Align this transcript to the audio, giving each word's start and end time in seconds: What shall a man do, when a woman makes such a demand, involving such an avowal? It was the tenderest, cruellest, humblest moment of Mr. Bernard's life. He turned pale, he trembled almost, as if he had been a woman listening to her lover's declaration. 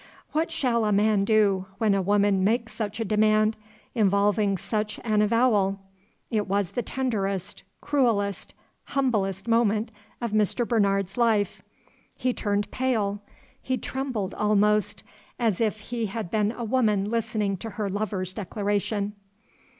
What 0.31 0.49
shall 0.49 0.83
a 0.83 0.91
man 0.91 1.25
do, 1.25 1.67
when 1.77 1.93
a 1.93 2.01
woman 2.01 2.43
makes 2.43 2.73
such 2.73 2.99
a 2.99 3.05
demand, 3.05 3.55
involving 3.93 4.57
such 4.57 4.99
an 5.03 5.21
avowal? 5.21 5.79
It 6.31 6.47
was 6.47 6.71
the 6.71 6.81
tenderest, 6.81 7.61
cruellest, 7.81 8.55
humblest 8.85 9.47
moment 9.47 9.91
of 10.19 10.31
Mr. 10.31 10.67
Bernard's 10.67 11.17
life. 11.17 11.61
He 12.15 12.33
turned 12.33 12.71
pale, 12.71 13.21
he 13.61 13.77
trembled 13.77 14.33
almost, 14.33 15.03
as 15.37 15.61
if 15.61 15.79
he 15.79 16.07
had 16.07 16.31
been 16.31 16.51
a 16.51 16.63
woman 16.63 17.05
listening 17.07 17.55
to 17.57 17.69
her 17.69 17.87
lover's 17.87 18.33
declaration. 18.33 19.13